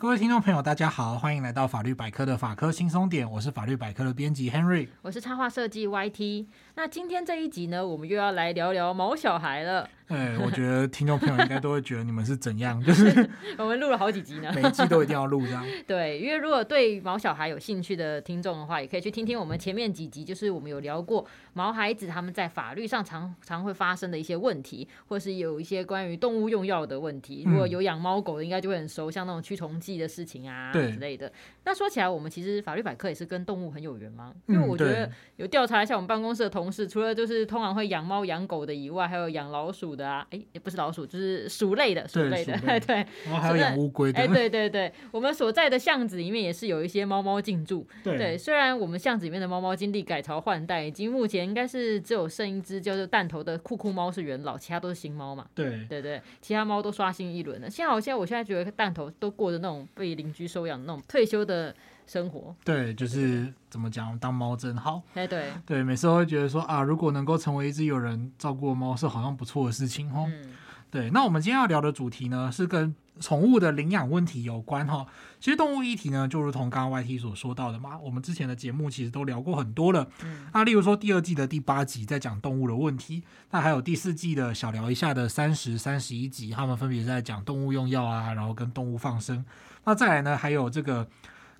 [0.00, 6.46] 各位听众朋友，大家好，欢迎来到法律百科的法科轻松点，我是法律百科的编辑 Henry，我是插画设计 YT。
[6.74, 9.86] 那今天这一集呢，我们又要来聊聊毛小孩了。
[10.10, 15.64] 对，我觉 得听众朋友应该都会觉得你们是怎样，就是 我们录了好几集呢，每一集都一定要录这样。
[15.86, 27.44] 对，因为如果对毛小孩有兴趣的听众的话，也可以去听听我们前面几集，就是我们有聊过毛孩子他们在法律上常常会发生的一些问题，或是有一些关于动物用药的问题。
[27.46, 31.30] 如果有养猫狗的，应该就会很熟，像那种驱虫剂的事情啊之类的。
[31.64, 34.34] 那说起来，我们其实法律百科也是跟动物很有缘吗？
[34.46, 40.80] 因为我觉得有调查一下我们办公室的同事，除了就是通常会养猫养狗的以外，还有养老鼠的啊，哎，也不是。
[40.80, 57.68] 老鼠就是鼠类的，鼠类的，对， 对，然后还有养乌龟的，哎，对对对，我们所在的巷子里面也是有一些猫猫进驻，对，对，虽然我们巷子里面的猫猫经历改朝换代，已经目前应该是只有剩一只叫做弹头的酷酷猫是元老，其他都是新猫嘛，对对对，其他猫都刷新一轮了。
[57.68, 61.76] 幸好我现在我现在觉得弹头都过着那种被邻居收养的那种退休的
[62.10, 70.26] 生活，对，就是怎么讲，当猫真好，哎，对对，每次都会觉得说啊，如果能够成为一只有人照顾的猫，是好像不错的事情哦。
[70.26, 70.56] 嗯
[70.90, 75.06] 对，那我们今天要聊的主题呢，是跟宠物的领养问题有关哈。
[75.38, 80.08] 其实动物议题呢，就如同刚刚 YT 所说到的嘛，我们之前的节目其实都聊过很多了。
[80.24, 89.44] 嗯，那例如说第二季的第八集在讲动物的问题，那还有第四季的小聊一下的三十、三十一集，他们分别在讲动物用药啊，然后跟动物放生。
[89.84, 91.06] 那再来呢，还有这个。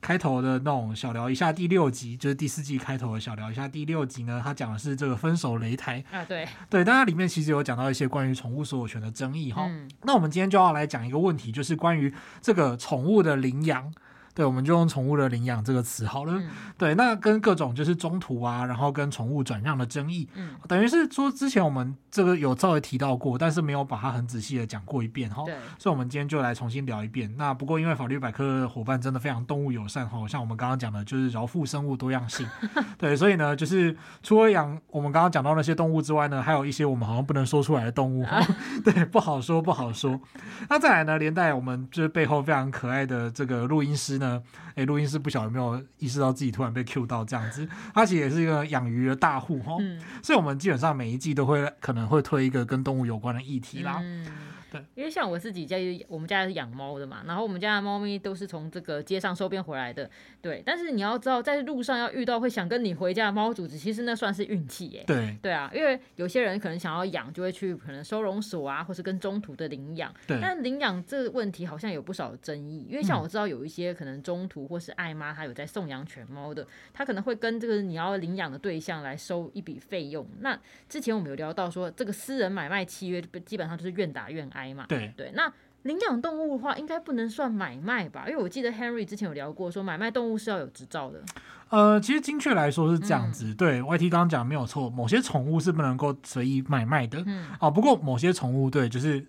[0.01, 9.67] 开头的那种小聊一下第六集，就是第四季开头的小聊一下第六集呢，他讲的是这个分手擂台啊，对对，但它里面其实有讲到一些关于宠物所有权的争议哈。
[9.69, 13.93] 嗯、那我们今天就要来讲一个问题，就是关于这个宠物的领养。
[14.35, 16.35] 对，我们就用宠物的领养这个词好了。
[16.37, 25.43] 嗯、对，那跟各种就是中途啊，然后跟宠物转让的争议，嗯，等于是说之前我们这个有稍微提到过，但是没有把它很仔细的讲过一遍哈。
[25.45, 27.33] 对，所以我们今天就来重新聊一遍。
[27.37, 32.47] 那不过因为法律百科的伙伴真的非常动物友善哈，像我们刚刚讲的就是饶富生物多样性，
[32.97, 38.47] 对，所以呢，就是除了养我们刚刚讲到那些动物之外呢，还有一些我们好像不能说出来的动物哈， 啊、
[38.85, 40.21] 对，不好说不好说。
[40.69, 44.41] 那再来呢，连带我们就是背后非常可爱的这个录音师呢。
[44.77, 53.99] 哎，录音师不晓得有没有意识到自己突然被 Q 到这样子，他其实也是一个养鱼的大户哈，嗯、所以我们基本上每一季都会可能会推一个跟动物有关的议题啦。
[54.01, 54.25] 嗯
[54.71, 55.77] 对，因为像我自己家，
[56.09, 60.09] 我们家是养猫的嘛，然后我们家的猫咪都是从这个街上收编回来的，
[60.41, 60.63] 对。
[60.65, 65.05] 但是你要知道，在路上要遇到会想跟你回家的猫主子，其实那算是运气耶。
[65.07, 70.15] 对，对啊，因为有些人可能想要养，就会去可能收容所啊，或是跟中途的领养。
[70.27, 70.39] 对。
[70.41, 80.25] 但领养这个问题好像有不少争议，因为像我知道有一些可能中途或是爱妈，她有在送养犬猫的，她可能会跟这个你要领养的对象来收一笔费用。
[80.41, 80.57] 那
[80.89, 84.60] 之前我们有聊到说，这个私人买卖契约基本上就是愿打愿挨。
[84.73, 88.25] 嘛，对对，那领养动物的话，应该不能算买卖吧？
[88.29, 91.23] 因为我记得 Henry 之前有聊过，说买卖动物是要有执照的。
[91.71, 97.23] 呃，其实精确来说是这样子，嗯、对，YT 刚刚讲没有错，某些宠物是不能够随意买卖的。
[97.27, 99.27] 嗯，啊，不过某些宠物，对，就是。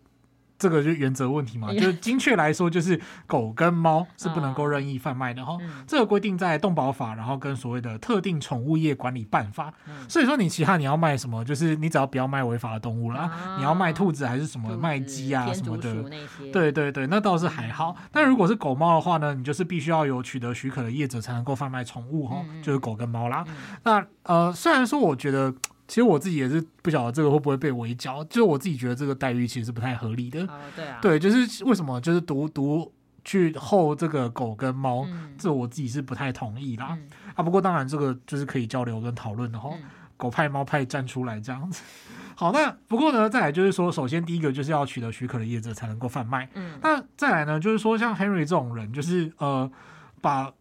[0.62, 5.58] 这个就原则问题嘛， 就是精确来说，就是狗跟猫是不能够任意贩卖的哈。
[5.88, 9.74] 这个规定在动保法，然后跟所谓的特定宠物业管理办法。
[10.08, 13.56] 所以说你其他你要卖什么，就是你只要不要卖违法的动物啦。
[13.58, 16.04] 你要卖兔子还是什么卖鸡啊什么的，
[16.52, 17.96] 对对对，那倒是还好。
[18.12, 23.44] 但如果是狗猫的话呢，你就是必须要有取得许可的业者才能够贩卖宠物哈，就是狗跟猫啦。
[23.84, 25.52] 那呃，虽然说我觉得。
[25.92, 30.42] 其实我自己也是不晓得这个会不会被围剿，就是我自己觉得这个待遇其实是不太合理的。
[30.44, 32.90] 哦、对啊，对，就是为什么就是独独
[33.26, 36.98] 去后这个狗跟猫，嗯、这我自己是不太同意啦。
[36.98, 39.70] 嗯、啊，不过当然这个就是可以交流跟讨论的哈。
[39.74, 39.84] 嗯、
[40.16, 41.84] 狗派猫派站出来这样子。
[42.36, 46.50] 好，那不过呢，再来就是说，首先第一个就是要取得许可的业者才能够贩卖。
[46.54, 46.80] 嗯。
[46.82, 49.70] 那再来呢，就是说像 Henry 这种人，就是呃
[50.22, 50.54] 把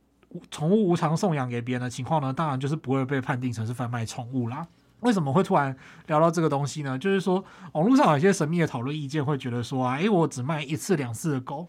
[0.51, 4.67] 宠物无偿送养给别人的情况呢，当然就是不会被判定成是贩卖宠物啦。
[5.01, 5.75] 为什么会突然
[6.07, 6.99] 聊到这个东西呢？
[6.99, 11.69] 就是说，网络上有一些神秘的讨论意见，会觉得说啊，诶，我只卖一次两次的狗，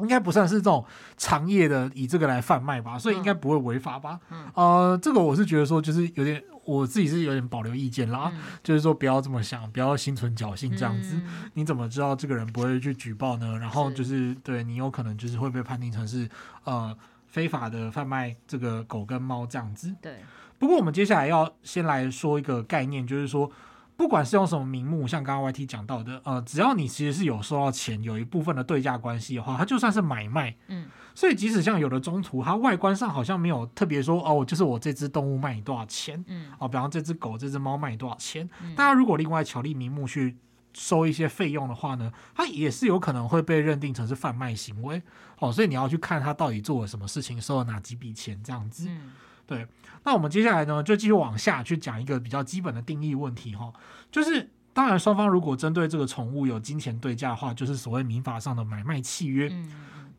[0.00, 0.84] 应该不算是这种
[1.16, 4.18] 长夜的以这个来贩卖吧，所以应该不会违法吧？
[4.30, 11.14] 嗯，呃，这个我是觉得说，就是有点我自己是有点保留意见啦，嗯、就是说不要这么想，不要心存侥幸这样子。
[11.16, 13.56] 嗯、你怎么知道这个人不会去举报呢？
[13.58, 16.28] 然后就是，是对你有可能就是会被判定成是
[16.64, 16.96] 呃
[17.26, 19.94] 非法的贩卖这个狗跟猫这样子。
[20.00, 20.16] 对。
[20.58, 23.50] 不过，我们接下来要先来说一个概念，就是说，
[23.96, 30.54] 不管是用什么名目，像刚刚 YT 讲到的，呃，只要你其实是有收到钱，有一部分的对价关系的话，它就算是买卖。
[30.68, 40.36] 嗯，所以即使像有的中途，它外观上好像没有特别说，哦，就是我这只动物卖你多少钱，嗯，哦，比方这只狗、这只猫卖你多少钱，大家如果另外巧立名目去
[40.72, 45.00] 收一些费用的话呢，它也是有可能会被认定成是贩卖行为。
[45.38, 48.86] 哦，所以你要去看他到底做了什么事情，收了哪几笔钱这样子。
[48.88, 49.12] 嗯、
[49.46, 49.66] 对。
[50.04, 53.72] 那我们接下来呢，就继续往下去讲一个比较基本的定义问题哈，
[54.10, 59.48] 就是当然双方如果针对这个宠物有金钱对价的话，就是所谓民法上的买卖契约。
[59.50, 59.70] 嗯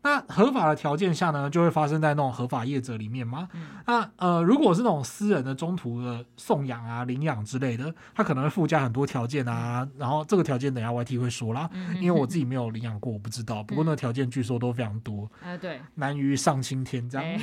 [0.02, 3.48] 那合法的条件下呢，就会发生在那种合法业者里面吗？
[3.54, 9.82] 嗯、那呃，如果是那种私人的中途的送养啊、领养之类的，他可能会附加很多条件啊。
[9.82, 13.64] 嗯、然后这个条件等一下 YT 会说啦，嗯、因为我 自己没有领养过，我不知道。
[13.64, 17.26] 不过那个条件据说都非常多，嗯、对，难于上青天这样。
[17.26, 17.40] 欸、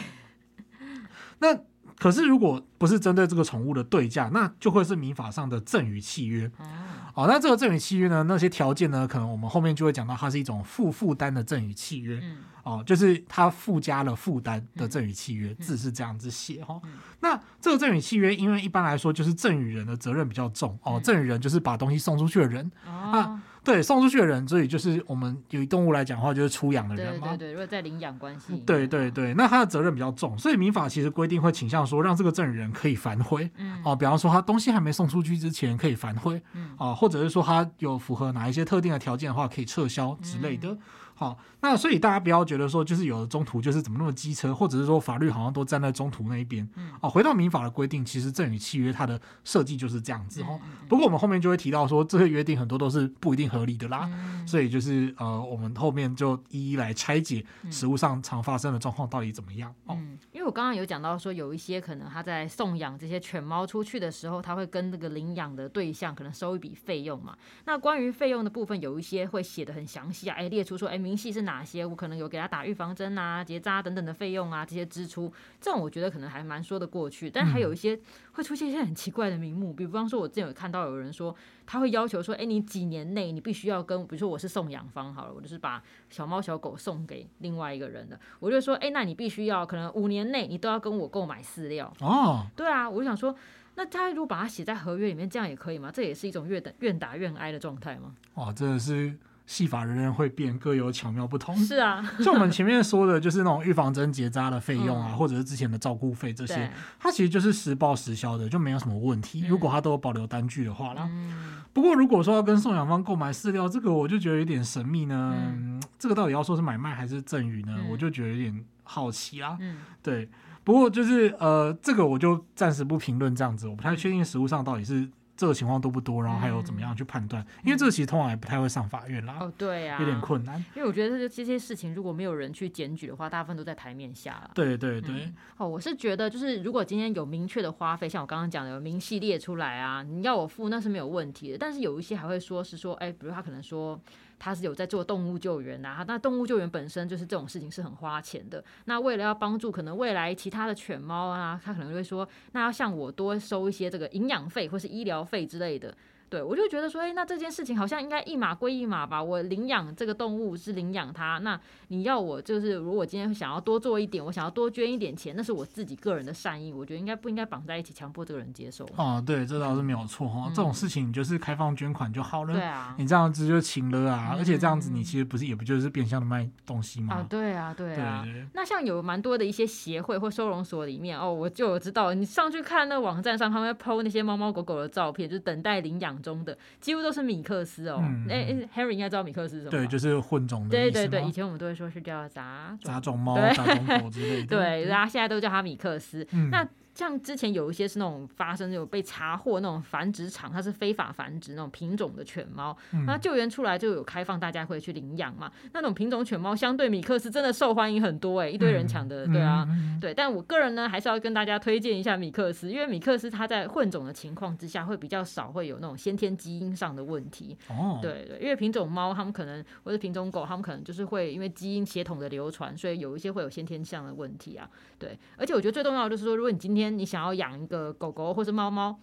[1.40, 1.60] 那
[2.04, 6.52] 可是如果不是针对这个宠物的对价，那就会是民法上的赠与契约。
[6.60, 6.68] 嗯
[7.14, 12.20] 哦，那这个赠与契约呢，那些条件呢，可能我们后面就会讲到，它是一种附负担的赠与契约。
[12.22, 16.78] 嗯、哦，就是它附加了负担的赠与契约，嗯、字是这样子写哈。
[16.84, 16.92] 嗯、
[17.22, 22.70] 那这个赠与契约，因为一般来说就是赠与人的责任比较重哦，赠与人就是把东西送出去的人。
[22.86, 23.44] 哦、啊。
[23.64, 27.30] 对，送出去的人，所以就是我们以动物来讲的话，就是出养的人嘛。
[27.30, 28.62] 对对对，如果在领养关系。
[28.66, 33.50] 对对对，那他的责任比较重，所以民法其实规定会倾向说，让这个证人可以反悔。
[33.58, 33.82] 嗯。
[33.86, 36.42] 哦，比方说他东西还没送出去之前可以反悔。
[36.54, 36.72] 嗯。
[36.78, 40.70] 啊，或者是说他有符合哪一些特定的条件的话，可以撤销之类的。
[40.70, 40.80] 嗯
[41.16, 46.68] 好，那所以大家不要觉得说，就是有的中途就是怎么那么机车，或者是说法律好像都站在中途那一边。
[46.76, 50.60] 嗯，哦，回到民法的规定，其实赠与契约它的设计就是这样子哈。
[50.90, 54.10] 不过我们后面就会提到说，这些约定很多都是不一定合理的啦。
[54.12, 59.74] 嗯，所以就是呃，我们后面就一一来拆解实物上常发生的状况到底怎么样。
[59.88, 67.38] 嗯，因为我刚刚有讲到说，有一些可能他在送养这些犬猫出去的时候，他会跟那个领养的对象可能收一笔费用嘛。
[67.64, 71.04] 那关于费用的部分，有一些会写的很详细啊，哎，列出说，哎。
[71.04, 71.86] 明细是哪些？
[71.86, 75.30] 我可能有给他打预防针啊、结扎等等的费用啊，这些支出，
[75.60, 77.30] 这种我觉得可能还蛮说得过去。
[77.30, 78.00] 但还有一些
[78.32, 81.36] 会出现一些很奇怪的名目，比方说，我之前有看到有人说，
[81.66, 92.46] 他会要求说，哎，你几年内你必须要跟，比如说我是送养方好了，我就是把小猫小狗送给另外一个人的，我就说，哎，那你必须要可能五年内你都要跟我购买饲料哦。
[92.56, 93.36] 对啊，我就想说，
[93.76, 95.92] 那他如果把它写在合约里面，这样也可以吗？
[95.92, 98.16] 这也是一种愿打愿打愿挨的状态吗？
[98.36, 99.18] 哇，真的是。
[99.46, 101.56] 戏法人人会变，各有巧妙不同。
[101.58, 109.42] 是啊，像我们前面说的，就是那种预防针结扎的费用啊，嗯、或者是之前的照顾费这些，它其实就是实报实销的，就没有什么问题。
[109.46, 111.08] 嗯、如果他都有保留单据的话啦。
[111.12, 115.36] 嗯、不过如果说要跟送养方购买饲料，这个我就觉得有点神秘呢。
[115.36, 117.76] 嗯、这个到底要说是买卖还是赠与呢？
[117.78, 119.58] 嗯、我就觉得有点好奇啊。
[119.60, 120.30] 嗯、对。
[120.64, 125.10] 不过就是呃，这个我就暂时不评论这样子，我不太确定实物上到底是。
[125.36, 126.22] 这个情况多不多？
[126.22, 127.42] 然后还有怎么样去判断？
[127.42, 129.38] 嗯、因为这个其实通常也不太会上法院啦。
[129.40, 130.58] 哦，对啊，有点困难。
[130.76, 134.52] 因为我觉得这些事情如果没有人去检举的话，大部分都在台面下了。
[134.54, 135.16] 对对对。
[135.16, 141.58] 嗯、哦，我是觉得就是如果今天有明确的花费，像我刚刚讲的有明细列出来啊，你要我付那是没有问题的。
[141.58, 144.00] 但是有一些还会说是说，哎，比如他可能说。
[144.40, 148.64] 他是有在做动物救援呐、啊，那动物救援本身就是这种事情是很花钱的。
[148.86, 155.96] 那为了要帮助可能未来其他的犬猫啊，他可能会说，那要向我多收一些这个营养费或是医疗费之类的。
[156.34, 159.22] 对，我就觉得说，哎，那这件事情好像应该一码归一码吧。
[159.22, 161.60] 我领养这个动物是领养它，那
[161.90, 168.84] 你要我就是，如果今天想要多做一点，我想要多捐一点钱，那是我自己个人的善意，我觉得应该不应该绑在一起，强迫这个人接受。
[168.96, 170.46] 哦，对，这倒是没有错哈。
[170.48, 172.54] 嗯、这种事情你就是开放捐款就好了。
[172.56, 177.14] 对啊，你这样子就行了啊，嗯、而且这样子你其实不是也不就是变相的卖东西吗？
[177.14, 178.26] 啊，对啊，对啊。
[178.54, 187.04] 那像有蛮多的一些协会或收容所里面哦，我就有知道，你上去看那网站上，他们会 PO 那些猫猫狗狗的照片，就是等待领养中的，几乎。
[187.04, 189.72] 都是米克斯哦，哎、嗯、Henry 应该知道米克斯是什么？
[189.72, 190.70] 对，就是混种的。
[190.70, 194.48] 对对对，以前我们都会说是叫杂杂种猫、杂种狗之类的。
[194.56, 196.26] 对，大家现在都叫它米克斯。
[196.32, 205.52] 嗯、那像之前有一些是那种发生有被查获那种繁殖场，它是非法繁殖那种品种的犬猫，嗯、那救援出来就有开放大家会去领养嘛。
[205.74, 210.14] 那种品种犬猫相对米克斯真的受欢迎很多哎、欸，一堆人抢的，嗯、对啊，嗯、对。
[210.14, 217.58] 但我个人呢，还是要跟大家推荐一下米克斯，因为米克斯它在混种的情况之下会比较少会有那种先天基因上的问题。
[217.70, 224.70] 哦，对对，因为品种猫它们可能或者品种狗它们可能就是会因为基因血统的流传，所以有一些会有先天上的问题啊。
[225.00, 229.00] 对，而且我觉得最重要的就是说，如果你今天你想要养一个狗狗或是猫猫，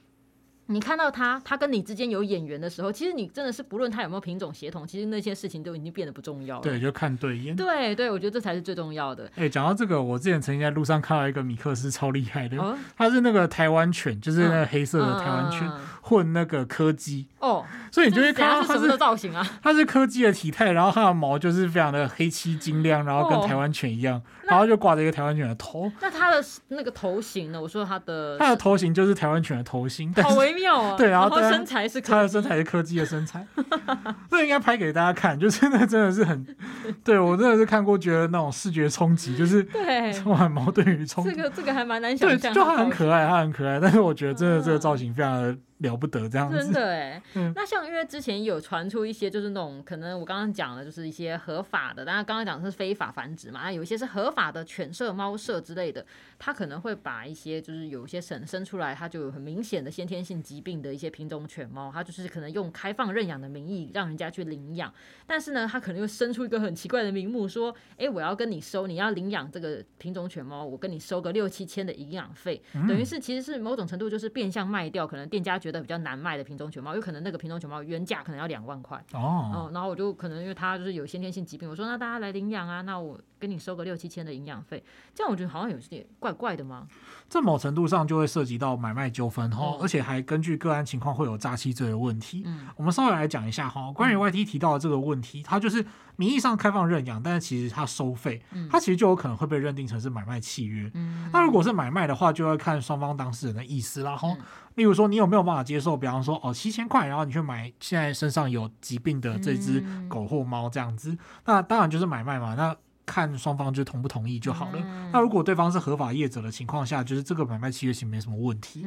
[0.66, 6.62] 你看到它，它跟你之间有眼缘的时候，其实你真的是不论它有没有品种协同，其实那些事情都已经变得不重要了。
[6.62, 7.56] 对，就看对眼。
[7.56, 9.26] 对对，我觉得这才是最重要的。
[9.34, 12.56] 哎、欸，讲到这个，我之前曾经在路上看到一个米克斯超厉害的，
[12.96, 15.68] 它、哦、是那个台湾犬，就是那个黑色的台湾犬。
[15.68, 15.80] 哦
[16.10, 19.48] 混那个柯基哦，所以你就会看到它是什么造型啊？
[19.62, 25.90] 它是柯基的体态，然后它的毛就是非常的黑漆晶亮，然后跟台湾犬一样，然后就挂着一个台湾犬的头。
[26.00, 27.62] 那它的那个头型呢？
[27.62, 30.96] 我说它的它的头型就是台湾犬的头型，好微妙啊。
[30.98, 33.46] 对，然后身材是它的身材是柯基的身材，
[34.28, 36.44] 这应该拍给大家看，就是那真的是很，
[37.04, 41.30] 对我真的是看过，觉得那种视觉冲击，就是对充满矛盾与冲突。
[41.30, 45.56] 这个这个还蛮难想象，就它很可爱，它很可爱，但是我觉得真的这个造型非常的。
[45.80, 47.22] 了不得这样子，真的哎。
[47.34, 53.60] 嗯、那像因为之前有传出一些，就是那种可能我刚刚讲的，就是一些合法的，当然刚刚讲的是非法繁殖嘛。
[53.62, 56.04] 那有一些是合法的犬舍、猫舍之类的，
[56.38, 64.92] 它可能会把一些就是有一些省生出来，它就有很明显的先天性疾病的一些品种犬猫，它就是可能用开放认养的名义让人家去领养，
[65.26, 84.82] 但是呢，它可能又生出一个很奇怪的名目，说，哎、欸，我要跟你收，你要领养这个品种犬猫，我跟你收个六七千的营养费，嗯、等于是其实是某种程度就是变相卖掉，可能店家觉得比较难卖的品种犬猫，有可能那个品种犬猫原价可能要两万块哦、嗯，然后我就可能因为它就是有先天性疾病，我说那大家来领养啊，那我跟你收个六七千的营养费，
[85.14, 86.86] 这样我觉得好像有点怪怪的吗？
[87.28, 92.42] 这某程度上就会涉及到买卖纠纷哈，而且还根据个案情况会有诈欺罪的问题。
[92.44, 95.84] 嗯，我们稍微来讲一下哈，关于 YT 提到的这个问题，它就是
[96.16, 100.90] 名义上开放认养，但是其实它收费，它其实就有可能会被认定成是买卖契约。
[100.94, 104.36] 嗯，那如果是买卖的话，就要看双方当事人的意思，然后。
[104.80, 105.94] 例如说，你有没有办法接受？
[105.94, 112.54] 比方说，哦，七千块，然后你去买现在身上有疾病的这只狗或猫这样子，那当然就是买卖嘛。
[112.54, 114.78] 那看双方就同不同意就好了。
[115.12, 118.86] 那如果对方是合法业者的情况下，就是这个买卖契约其实没什么问题。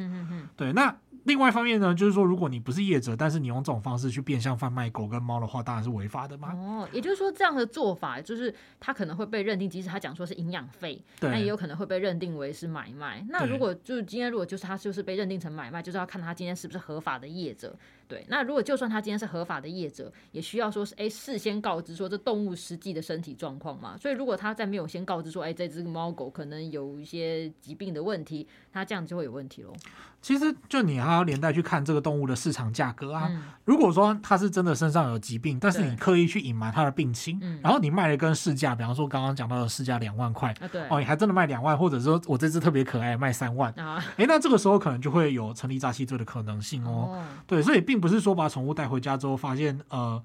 [0.56, 0.96] 对，那。
[1.24, 6.54] 另外一方面呢，就是说，如果你不是业者，但是你用这种方式去变相贩卖狗跟猫的话，当然是违法的嘛。
[6.54, 13.26] 哦，也就是说，这样的做法就是他可能会被认定，即使他讲说是营养费，对那也有可能会被认定为是买卖。
[13.30, 17.76] 那如果就是今天，如果就是他就是被认定成买卖，就是要看他今天是不是合法的业者。
[18.06, 23.98] 对，那如果就算他今天是合法的业者，也需要说是哎事先告知说这动物实际的身体状况嘛。
[23.98, 29.72] 所以如果他在没有先告知说哎这只猫狗可能有一些疾病的问题，那这样就会有问题喽。
[30.22, 33.28] 其实就你还要连带去看这个动物的市场价格啊。
[33.30, 47.10] 嗯、如果说它是真的身上有疾病，但是你刻意去隐瞒它的病情，对然后你卖了跟市价，比方说刚刚讲到的市价两万块，啊、对哦，你还真的卖两万，或者说我这只特别可爱卖三万，哎、啊，那这个时候可能就会有成立诈欺罪的可能性哦。
[47.12, 50.24] 哦对，所以并不是说把宠物带回家之后发现呃。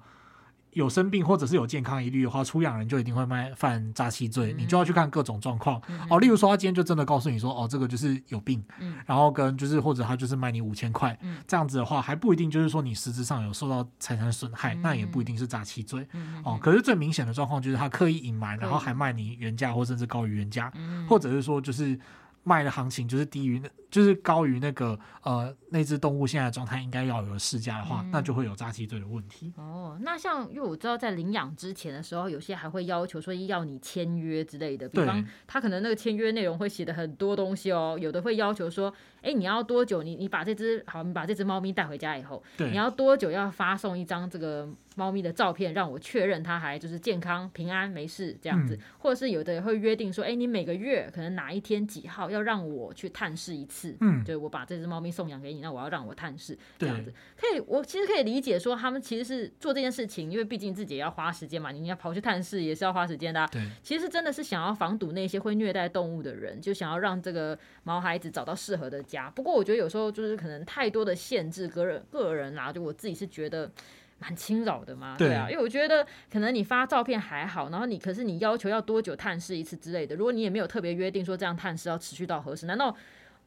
[0.73, 6.19] 有生病或者是有健康疑虑的话，出养人就一定会卖犯诈欺罪，嗯、你就要去看各种状况、嗯、哦。
[6.19, 16.59] 例如说，他今天就真的告诉你说，哦，这个就是有病，嗯、然后跟就是或者他就是卖你五千块，嗯、这样子的话还不一定就是说你实质上有受到财产损害，嗯、那也不一定是诈欺罪、嗯、哦。
[16.61, 21.99] 可是最明显的状况就是他刻意隐瞒，然后还卖你原价或甚至高于原价，嗯、或者是说就是。
[22.43, 29.53] 卖的行情就是低于那，就是高于那个呃那只动物现在的状态应该要有的市价的话，嗯、那就会有诈欺罪的问题。
[29.57, 40.01] 哦，那像因为我知道在领养之前的时候，有些还会要求说要你签约之类的，比方他可能那个签约内容会写的很多东西哦，有的会要求说，哎，你要多久？
[40.03, 69.03] 你你把这只好，你把这只猫咪带回家以后，对你要多久要发送一张这个猫咪的照片，让我确认它还就是健康平安没事这样子，嗯、或者是有的也会约定说，哎，你每个月可能哪一天几号要让我去探视一次，嗯，对，我把这只猫咪送养给你，那我要让我探视这样子，可以，我其实可以理解说他们其实是做这件事情，因为毕竟自己也要花时间嘛，你要跑去探视也是要花时间的，对，其实真的是想要防堵那些会虐待动物的人，就想要让这个毛孩子找到适合的。
[69.33, 73.71] 不过我觉得有时候就是可能太多的限制，个人个人啊，就我自己是觉得
[74.19, 82.95] 蛮侵扰的嘛，对，对啊，因为我觉得可能你发照片还好，然后你可是你要求要多久探视一次之类的，如果你也没有特别约定说这样探视要持续到何时，难道？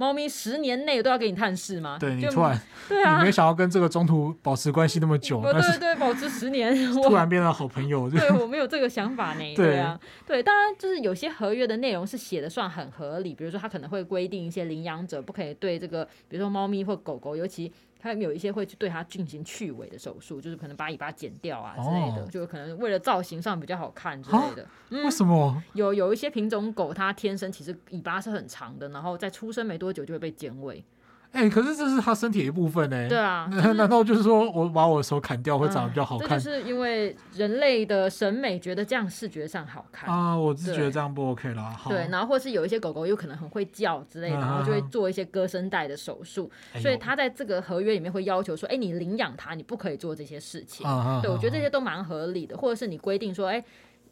[0.03, 1.97] 猫咪十年内都要给你探视吗？
[2.01, 8.11] 对，你突然， 对啊，你没想要跟这个中途保持关系那么久，对对对，保持十年， 突然变成好朋友。
[8.11, 9.55] 对，我没有这个想法呢。
[9.55, 17.73] 对啊，对，当然就是有些合约的内容是写的算很合理，比如说他可能会规定一些领养者不可以对这个，比如说猫咪或狗狗，尤其。
[18.03, 24.67] 他有一些会去对它进行去尾的手术，就是可能把尾巴剪掉啊之类的，哦、就可能为了造型上比较好看之类的。
[24.91, 25.63] 为什么？
[25.75, 30.85] 有有一些品种狗，它天生其实尾巴是很长的，然后在出生没多久就会被剪尾。
[31.33, 33.09] 哎、欸，可是这是他身体的一部分呢、欸。
[33.09, 36.39] 对啊， 难道就是说我把我的手砍掉会长得比较好看？
[36.39, 41.75] 嗯、这就是因为人类的审美觉得这样视觉上好看啊，我是觉得这样不 OK 啦。
[41.89, 50.87] 对，对，然后或是有一些狗狗有可能很会叫之类的，然后就会做一些割声带的手术，啊、所以他在这个合约里面会要求说，哎、欸，你领养它，你不可以做这些事情。
[50.87, 53.65] 啊、对，我觉得这些都蛮合理的，或者是你规定说，哎、欸。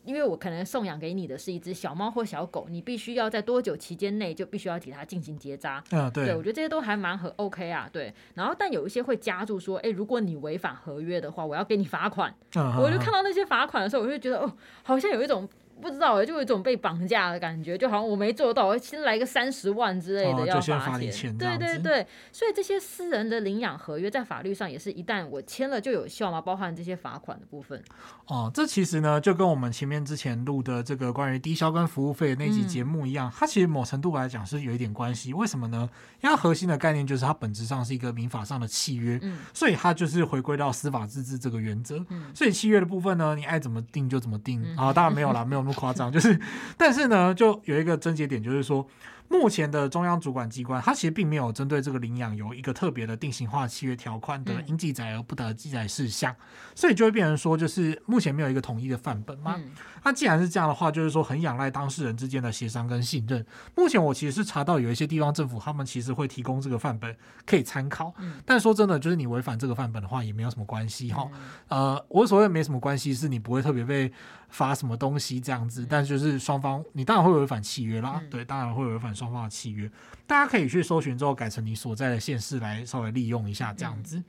[0.05, 5.83] 因为我可能送养给你的是一只小猫或小狗，你必须要在多久期间内就必须要给它进行结扎。
[5.91, 8.13] 嗯，对，对我觉得这些都还蛮合 OK 啊，对。
[8.35, 12.35] 然后但有一些会加注说，哎，如果你违反合约的话，我要给你罚款。
[12.57, 14.53] 嗯，我就看到那些罚款的时候，我就觉得哦，
[14.83, 15.49] 好像有一种。
[15.81, 21.11] 不知道，就有一种被绑架的感觉，就好像我没做到，我先来个三十万之类的要罚钱。
[21.11, 26.41] 钱对对对，所以这些私人的领养合约在法律上也是一旦我签了就有效吗？
[26.41, 27.83] 包含这些罚款的部分。
[28.27, 35.33] 哦，这其实呢就跟我们前面之前录的这个关于低消跟服务费的那集节目一样，嗯、它其实某程度来讲是有一点关系。
[35.33, 35.89] 为什么呢？
[36.23, 42.05] 因为它核心的概念就是它本质上是一个民法上的契约，嗯、所以它就是回归到司法自治这个原则。
[42.11, 44.93] 嗯、所以契约的部分呢，你爱怎么定就怎么定啊。
[44.93, 46.39] 当然没有啦，没有那么夸张，就是。
[46.77, 48.87] 但是呢，就有一个症结点，就是说。
[49.31, 56.37] 目前的中央主管机关，它其实并没有针对这个领养有一个特别的定型化契约条款的应记载而不得记载事项，嗯、
[56.75, 59.57] 所以就会变成说，就是目前没有一个统一的范本嘛。
[60.03, 63.47] 那、嗯、既然是这样的话，就是说很仰赖当事人之间的协商跟信任。
[63.77, 68.13] 目前我其实是查到有一些地方政府，他们其实会提供这个范本可以参考。
[68.19, 71.29] 嗯、但说真的，就是你违反这个范本的话，也没有什么关系哈。
[71.69, 74.13] 嗯、呃，我所谓没什么关系，是你不会特别被
[74.49, 78.19] 罚什么东西这样子，但就是双方，你当然会违反契约啦。
[78.21, 79.15] 嗯、对，当然会违反。
[79.21, 79.91] 双方的契约，
[80.27, 84.23] 大家可以去搜寻之后改成你所在的县市来稍微利用一下这样子。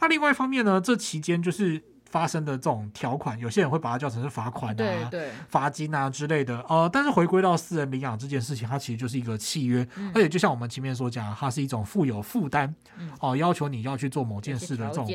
[0.00, 1.82] 那另外一方面呢，这期间就是。
[2.10, 5.10] 发生的这种条款，有些人会把它叫成是罚款啊、
[5.48, 6.60] 罚金啊之类的。
[6.68, 12.74] 呃，但是回归到私人领养这件事情，它其实就是一个契约，嗯、而且就像我们前面所讲，它是一种负有负担，
[13.20, 15.06] 哦、呃，要求你要去做某件事的这种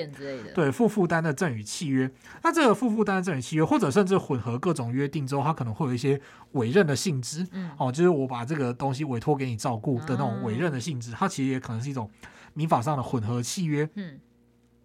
[0.54, 2.10] 对负负担的赠与契约。
[2.42, 6.20] 那这个负负担的赠与契约，或者甚至混合各种约定之后，它可能会有一些
[6.54, 7.44] 委任的性质，
[7.78, 12.10] 哦、呃，就是我把这个东西委托给你照顾的那种委任的性质，它其实也可能是一种
[12.54, 13.90] 民法上的混合契约。
[13.96, 14.18] 嗯。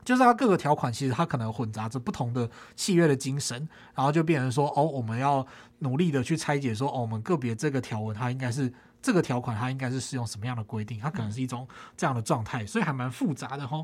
[0.04, 5.46] 就是它各个条款，其实它可能混杂着不同的契约的精神，然后就变成说，哦，我们要
[5.80, 11.66] 努力的去拆解说，哦，我们个别这个条文它应该是这个条款，它应该是适用什么样的规定，它可能是一种
[11.96, 13.82] 这样的状态，所以还蛮复杂的哈。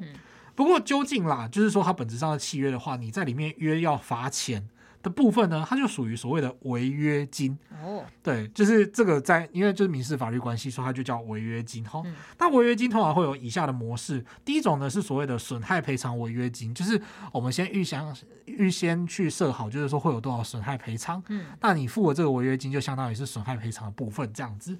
[0.54, 4.68] 不过究竟啦，就是说它本质上的契约的话，你在里面约要罚钱。
[5.06, 12.02] 的部分呢，它就属于所谓的违约金哦，对，就是这个在，因为就是民事法律关系，所以它就叫违约金哈。
[12.40, 18.12] 那违约金通常会有以下的模式，第一种呢是所谓的损害赔偿违约金，就是我们先预想
[18.46, 24.76] 预先去设好，就是说会有多少损害赔偿，嗯，那你付了这个违约金就相当于是损害赔偿的部分这样子。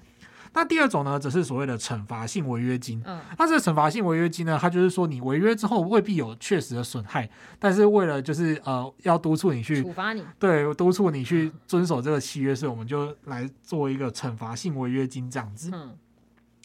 [0.57, 2.99] 那第二种呢，则是所谓的惩罚性违约金。
[3.05, 15.69] 嗯，那这个惩罚性违约金呢，它就是说你违约之后未必有确实的损害，但是为了就是呃要督促你去处罚你，对，督促你去遵守这个契约，所以我们就来做一个惩罚性违约金这样子。
[15.71, 15.95] 嗯，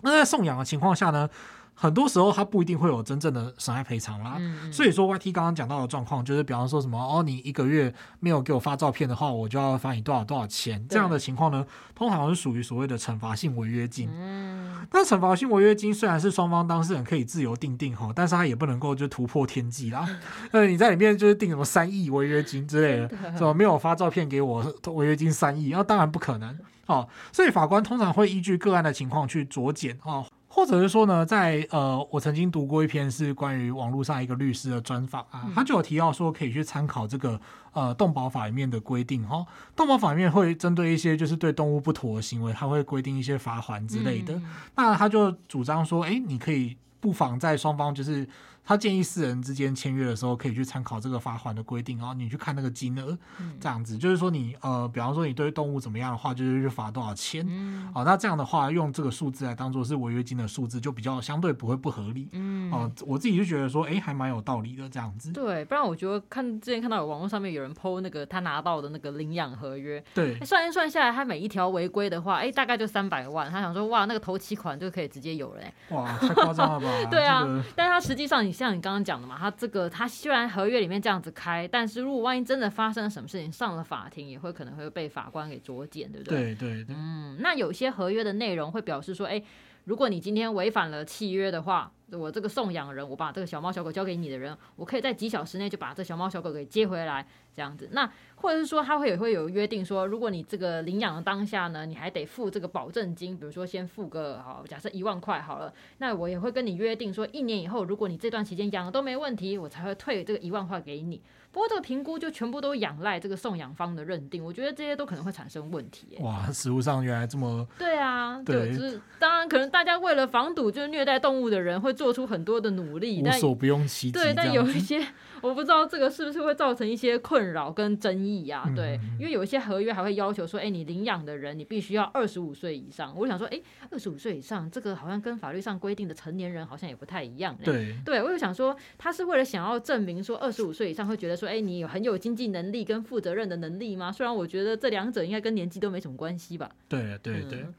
[0.00, 1.28] 那在送养的情况下呢，
[1.74, 14.08] 很多时候它不一定会有真正的损害赔偿啦，嗯、所以说 YT 刚刚讲到的状况，就是比方说什么哦，你一个月没有给我发照片的话，我就要罚你多少多少钱，这样的情况呢，通常是属于所谓的惩罚性违约金。
[14.12, 20.06] 嗯，那惩罚性违约金虽然是双方当事人可以自由定定哈，但是他也不能够就突破天际啦。
[20.52, 26.56] 那， 你在里面就是定什么三亿违约金之类的，的什么没有发照片给我违约金三亿，那当然不可能
[26.86, 27.08] 哦。
[27.32, 30.24] 所以法官通常会依据个案的情况去酌减哦。
[30.54, 37.40] 或者是说呢，在呃，我曾经读过一篇是关于网络上一个律师的专访啊，他就有提到说可以去参考这个
[37.72, 44.38] 呃动保法里面的规定哈，动保法里面会针对一些就是对动物不妥的行为，他会规定一些罚款之类的，
[44.76, 48.28] 那他就主张说，哎，你可以不妨在双方就是。
[48.64, 53.16] 他建议四人之间签约的时候，可以去参考这个罚款的规定，然后你去看那个金额，
[53.60, 57.46] 这样子，就是说你呃，比方说你对动物怎么样的话，就是去罚多少钱，
[57.94, 62.28] 哦，那这样的话用这个数字来当做是违约金的数字，就比较相对不会不合理，
[62.70, 65.32] 哦，我自己就觉得说，哎，还蛮有道理的这样子。
[65.32, 76.88] 对，不然我觉得看之前看到有网络上面有人 po 那个他拿到的那个领养合约，对，算一算下来，他每一条违规的话，哎，大概就三百万，他想说哇，那个头期款就可以直接有了，哇，太夸张了吧？
[77.10, 77.44] 对啊，
[77.74, 79.36] 但是他实际上你像你刚刚讲的嘛。
[79.38, 86.54] 他这个，他虽然合约里面这样子开，但是如果万一真的发生了什么事情，上了法庭，也会可能会被法官给酌减，对不对？
[86.54, 86.96] 对对对。
[86.96, 89.42] 嗯，那有些合约的内容会表示说，哎，
[89.84, 97.88] 如果你今天违反了契约的话，我这个送养人，我把这个小猫小狗交给你的人，我可以在几小时内就把这小猫小狗给接回来，这样子。
[97.92, 111.22] 那或者是说，他会也会有约定说，如果你这个领养的当下呢，你还得付这个保证金，比如说先付个好，假设一万块好了，那我也会跟你约定说，一年以后，如果你这段期间养的都没问题，我才会退这个一万块给你。
[111.52, 116.16] 不过这个评估就全部都仰赖这个送养方的认定，我觉得这些都可能会产生问题。
[116.20, 117.66] 哇，实物上原来这么……
[117.78, 124.12] 对啊，对，对就是当然可能大家为了防堵就是虐待动物的人会做出很多的努力，无所不用其极。
[124.12, 125.00] 对，但有一些
[125.40, 128.68] 我不知道这个是不是会造成一些困扰跟争议啊？
[128.74, 133.14] 对，嗯、因为有一些合约还会要求说，哎、欸，你领养的人你必须要二十五岁以上。
[133.16, 137.64] 我想说，哎、欸，二十五岁以上这个好像跟法律上规定的成年人好像也不太一样、欸。
[137.64, 144.10] 对，对我就想说，他是为了想要证明说二十五岁以上会觉得说，哎、欸，你有很有经济能力跟负责任的能力吗？
[144.10, 146.68] 虽然我觉得这两者应该跟年纪都没什么关系吧。
[146.88, 147.60] 对对对。
[147.60, 147.74] 嗯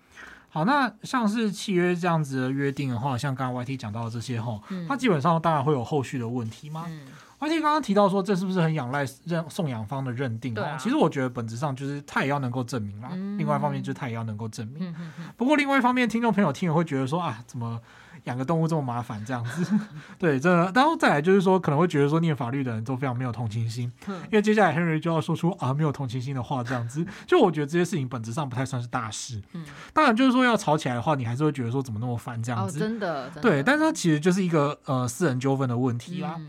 [0.54, 6.86] 好，那像是契约这样子的约定的话，像刚刚 YT 讲到的这些哈，它基本上当然会有后续的问题嘛。
[6.88, 7.08] 嗯、
[7.39, 10.54] YT 刚刚提到说，这是不是很仰赖认送养方的认定？
[10.54, 13.10] 啊、其实我觉得本质上就是他也要能够证明啦。
[13.13, 14.94] 嗯、另外一方面就是他也要能够证明。
[14.96, 17.82] 嗯、不过另外一方面，听众朋友听了会觉得说啊，怎么？
[18.26, 19.80] 养个动物这么麻烦，这样子，
[20.18, 29.42] 对，这然后再来就是说，可能会觉得说，念法律的人都非常没有同情心，因为接下来 Henry 就要说出啊没有同情心的话，这样子，就我觉得这些事情本质上不太算是大事。
[29.54, 36.40] 嗯，当然就是说要吵起来的话，你还是会觉得说怎么那么烦这样子，真的，对，但是它其实就是一个呃私人纠纷的问题啦。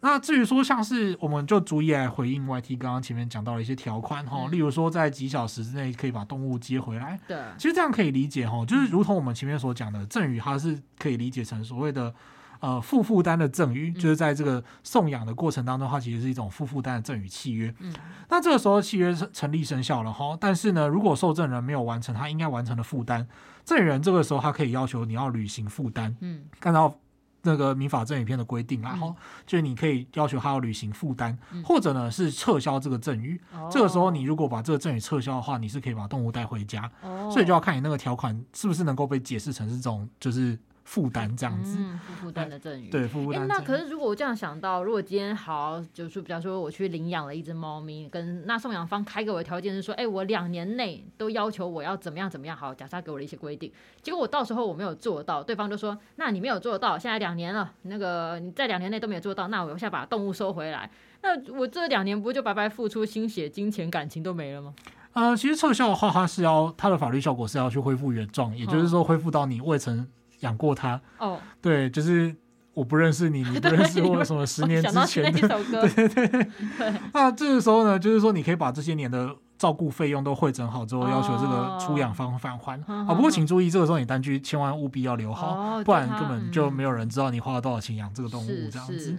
[0.00, 7.18] 那至于说像是，我们就逐一来回应 YT 刚刚前面讲到的一些条款哈，嗯、例如说在几小时之内可以把动物接回来。
[7.26, 12.14] 对，其实这样可以理解哈，就是如同我们前面所讲的赠与，它是可以理解成所谓的
[12.60, 17.74] 呃负负担的赠与，就是在这个送养的过程当中，它其实是一种负负担的赠与契约。
[17.80, 17.92] 嗯，
[18.28, 23.26] 那这个时候契约成立生效了哈，但是呢，如果受赠人没有完成他应该完成的负担，
[23.64, 26.16] 赠与人这个时候他可以要求你要履行负担。
[26.20, 26.94] 嗯，看到。
[27.42, 33.40] 那个民法赠与篇的规定，然后、嗯、就是你可以要求他要履行负担，嗯、或者呢是撤销这个赠与。
[33.52, 36.90] 哦、这个时候你如果把这个赠与撤销的话，你是可以把动物带回家。
[37.02, 40.58] 哦、所以就要看你那个条款是不是能够被解释成是这种就是。
[40.88, 43.46] 负担这样子，嗯，负负担的赠与，对，负负担。
[43.46, 53.70] 那可是如果我这样想到，如果今天好，就是比方说我去领养了一只猫咪，跟那送养方开给我的条件是说，哎、欸，我两年内都要求我要怎么样怎么样，好，假设他给我的一些规定，
[54.00, 64.72] 结果我到时候我没有做到，对方就说，那你没有做到，现在两年了，那个你在两年内都没有做到，那我现在把动物收回来，那我这两年不就白白付出心血、金钱、感情都没了吗？
[65.12, 70.08] 呃，其实撤销的话，它是要它的法律效果是要去恢复原状，也就是说恢复到你未曾。
[70.40, 72.34] 养过它哦，对，就是
[72.74, 76.46] 我不认识你，你不 认识我，什么十年之前的， 对对对对。
[77.12, 82.80] 那这个时候呢，就是说你可以把这些年的照顾费用都汇整好之后，要求这个出养方返还。
[82.86, 83.06] 啊。
[83.06, 89.18] 不过请注意，这个时候你单据千万务必要留好，不然根本就没有人知道你花了多少钱养这个动物这样子。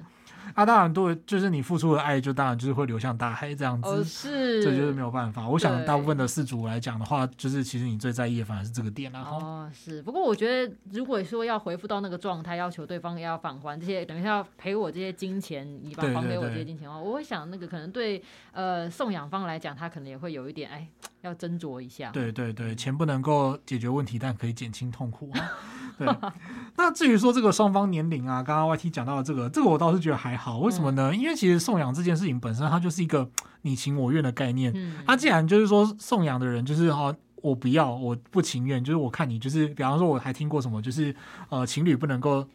[0.54, 5.48] 啊，当然对，就是你付出的爱，就当然就是会流向大海这样子，哦、是，这就是没有办法。
[5.48, 9.22] 我想大部分的事主来讲的话，就是其实你最在意的反而是这个点啊。
[9.22, 10.02] 哦，是。
[10.02, 20.88] 不过我觉得，如果说要恢复到那个状态，要求对方要返还这些，等于要赔我这些金钱，你把还给我这些金钱的话，我会想那个可能对呃送养方来讲，他可能也会有一点哎，
[21.22, 22.12] 要斟酌一下。
[22.12, 25.32] 对对对，钱不能够解决问题，但可以减轻痛苦。
[26.00, 26.08] 对，
[26.78, 30.60] 那至于说这个双方年龄啊，刚刚 YT 讲到的这个，这个我倒是觉得还好。
[30.60, 31.12] 为什么呢？
[31.12, 33.30] 嗯、因为其实送养这件事情本身，它就是一个
[33.64, 34.72] 你情我愿的概念。
[34.74, 41.14] 嗯，它既然就是说送养的人就是哈，我不要，我不情愿，就是我看你就是，比方说我还听过什么，就是
[41.50, 42.48] 呃情侣不能够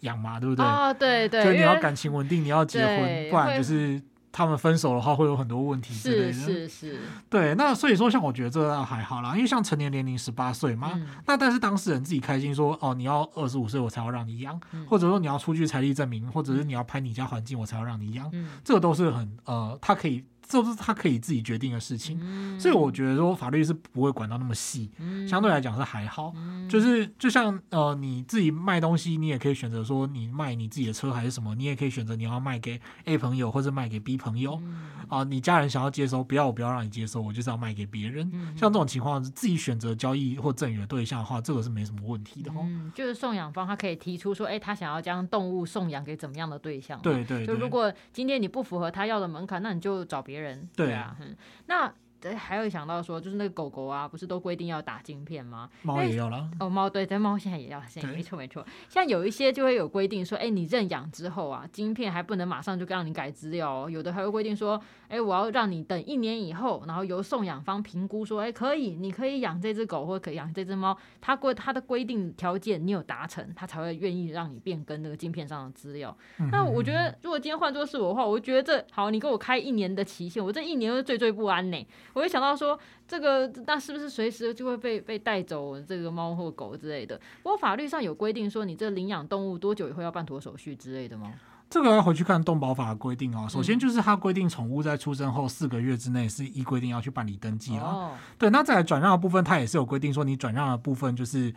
[0.00, 0.64] 养嘛，对不对？
[0.64, 4.00] 啊，对对，所以你要感情稳定，你要结婚，不然就是。
[4.32, 7.54] 他们分手的话会有很多问题之类的，是是是，对。
[7.56, 20.24] 那所以说，像我觉得这个还好啦，因为像成年年龄十八岁嘛，嗯、那但是当事人自己开心说，哦，你要二十五岁我才要让你养，嗯、或者说你要出具财力证明，或者是你要拍你家环境我才要让你养，嗯、这个都是很呃，他可以。
[20.50, 26.32] 这是他可以自己决定的事情，嗯、所以我觉得说法律是不会管到那么细，嗯、相对来讲是还好。
[26.34, 34.60] 嗯、就是就像呃你自己卖东西，你也可以选择说你卖你自己的车还是什么，你也可以选择你要卖给 A 朋友或者卖给 B 朋友。
[35.08, 38.30] 啊、你家人想要接收，不要我不要让你接收，我就是要卖给别人。
[38.32, 42.52] 嗯、像这种情况，自己选择交易或赠与的对象的话，这个是没什么问题的。
[42.54, 47.00] 嗯，就是送养方他可以提出说，哎，他想要将动物送养给怎么样的对象？
[47.02, 47.46] 对，对对。
[47.46, 50.39] 就如果今天你不符合他要的门槛，那你就找别人。
[50.76, 51.16] 对啊。
[51.20, 51.92] 嗯，那。
[52.20, 55.70] 对，还有想到说，就是那个狗狗啊，不是都规定要打晶片吗？
[55.82, 56.50] 猫也要了。
[56.60, 58.64] 哦，猫对，但猫现在也要，现在没错没错。
[58.88, 63.90] 像有一些就会有规定说，哎，你认养之后啊，晶片还不能马上就让你改资料哦。
[63.90, 76.14] 有的还会规定说，哎，我要让你等一年以后，然后由送养方评估说，哎，可以，你可以养这只狗或者可以养这只猫，它规它的规定条件你有达成，它才会愿意让你变更那个晶片上的资料。
[76.38, 81.86] 嗯、那我觉得，如果今天换作是我的话，我觉得这好，你给我开一年的期限，我这一年会惴惴不安呢。
[82.12, 82.78] 我会想到说。
[83.10, 87.20] 这个那是不是随时就会被被带走这个猫或狗之类的？
[87.42, 91.32] 不过法律上有规定说，你这领养动物多久以后要办妥手续之类的吗？
[91.68, 93.48] 这个要回去看动保法的规定哦。
[93.50, 97.84] 首先就是它规定宠物在出生后四个月之内是依规定要去办理登记啊。
[97.84, 98.12] 哦。
[98.38, 101.52] 对，那在转让的部分，它也是有规定说，你转让的部分就是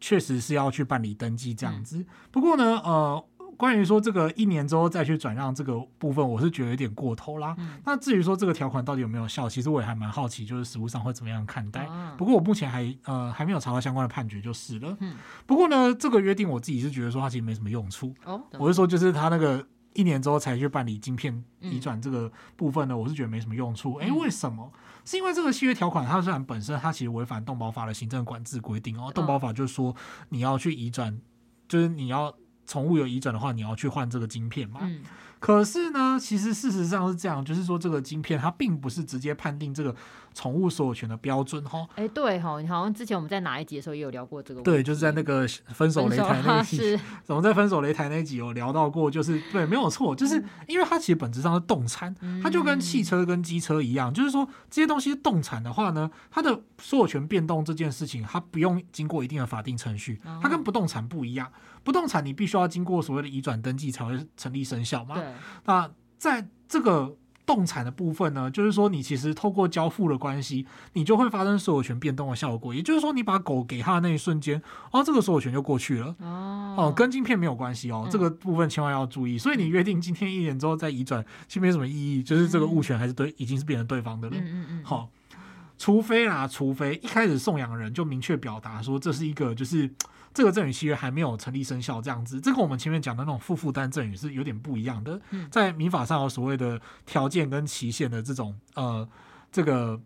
[0.00, 1.98] 确实是要去办理登记这样子。
[1.98, 2.06] 嗯。
[2.30, 3.22] 不过呢，呃。
[3.56, 7.54] 关于说这个一年之后再去转让这个部分，我是觉得有点过头啦。
[7.58, 11.86] 嗯、那至于说这个条款到底有没有效，其实我也还蛮好奇，就是实务上会怎么样看待。
[11.86, 14.96] 啊、不过我目前还呃还没有查到相关的判决就是了。
[15.00, 15.16] 嗯、
[15.46, 18.14] 不过呢，这个约定我自己是觉得说它其实没什么用处。
[18.24, 23.94] 哦、我是说就是它那个一年之后才去办理晶片移转这个部分呢，嗯、我是觉得没什么用处。
[23.94, 24.70] 哎、欸，为什么？
[25.04, 29.94] 是因为这个契约条款它虽然本身它其实违反动保法的行政管制规定哦，动保法就是说
[30.28, 31.18] 你要去移转，
[31.68, 32.34] 就是你要。
[32.66, 34.80] 宠物有移转的话，你要去换这个晶片嘛？
[34.82, 35.00] 嗯。
[35.38, 39.94] 可是呢，其实事实上是这样，就是说这个晶片它并不是直接判定这个
[40.34, 41.86] 宠物所有权的标准哈。
[41.90, 44.70] 哎、欸，对哈，你好像之前我们在哪一集的时候也有聊过这个问题。
[44.70, 49.10] 对，就是在那个分手擂台那一集， 怎么在分手擂台那一集有聊到过？
[49.10, 61.52] 就是对，没有错，就是因为它其实本质上是动产，它就跟汽车跟机车一样，就是说这些东西动产的话呢，它的所有权变动这件事情，它不用经过一定的法定程序，它跟不动产不一样。
[61.86, 65.14] 不动产你必须要经过所谓的移转登记才会成立生效嘛？
[65.14, 65.24] 对。
[65.66, 72.74] 那在这个动产的部分呢，就是说你其实透过交付的关系，你就会发生所有权变动的效果。
[72.74, 76.12] 也就是说，你把狗给他的那一瞬间，哦，这个所有权就过去了。
[76.18, 76.74] 哦。
[76.76, 79.38] 哦，跟晶片没有关系哦，嗯、这个部分千万要注意。
[79.38, 84.36] 所以你约定今天一年之后再移转，其实没什么意义，就是这个物权还是对，已经是变成对方的了。
[84.36, 84.84] 嗯嗯嗯。
[84.84, 85.08] 好，
[85.78, 89.88] 除非啦，除非一开始送养人就明确表达说这是一个就是。
[90.36, 95.18] 这个赠与契约还没有成立生效，这样子，这跟我们前面讲的那种负负担赠与是有点不一样的。
[95.50, 99.08] 在民法上有所谓的条件跟期限的这种呃
[99.50, 99.98] 这个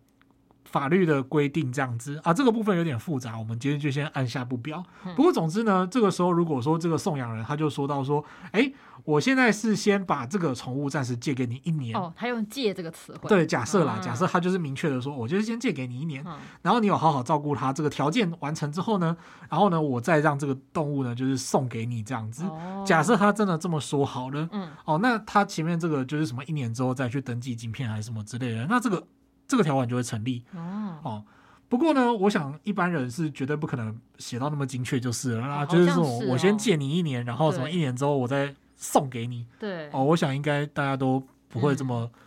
[0.70, 4.83] 法律的规定，这样子啊，这个部分有点复杂，我们今天就先按下不表。
[5.16, 8.72] 不过总之呢，这个时候如果说这个送养人他就说到说，哎。
[9.04, 11.96] 我现在是先把这个宠物暂时借给你一年。
[11.96, 13.30] 哦，他用“借”这个词汇。
[13.30, 19.16] 对，假设啦，嗯、假设他就是明确的说，我就是先借给你一年，嗯、然后你有好好照顾它，这个条件完成之后呢，
[19.48, 22.44] 然后呢，我再让这个动物呢，就是送给你这样子。
[22.44, 29.02] 哦、假设他真的这么说好了，嗯，哦，那他前面这个就是什么一年之后再去登记晶片还是什么之类的，那这个
[29.50, 30.42] 这个条款就会成立。
[30.54, 31.24] 哦，哦，
[31.68, 38.54] 不过呢，我想一般人是绝对不可能写到那么精确就是了，啊，就是说我先借你一年，然后什么一年之后我再。
[38.82, 42.10] 送给你，对哦，我想应该大家都不会这么。
[42.14, 42.20] 嗯、